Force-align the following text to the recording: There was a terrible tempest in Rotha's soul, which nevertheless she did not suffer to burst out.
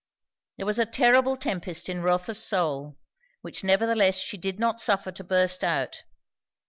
There 0.57 0.65
was 0.65 0.79
a 0.79 0.87
terrible 0.87 1.37
tempest 1.37 1.87
in 1.87 2.01
Rotha's 2.01 2.43
soul, 2.43 2.97
which 3.41 3.63
nevertheless 3.63 4.17
she 4.17 4.35
did 4.35 4.59
not 4.59 4.81
suffer 4.81 5.11
to 5.11 5.23
burst 5.23 5.63
out. 5.63 6.05